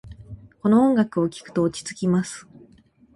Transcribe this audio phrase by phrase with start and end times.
[0.63, 2.47] この音楽を聴くと落ち着きます。